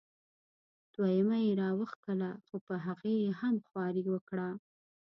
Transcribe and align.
دویمه 0.93 1.37
یې 1.45 1.51
را 1.61 1.69
وښکله 1.79 2.29
خو 2.45 2.55
په 2.65 2.75
هغې 2.85 3.13
یې 3.23 3.29
هم 3.39 3.55
خواري 3.67 4.03
وکړه. 4.09 4.49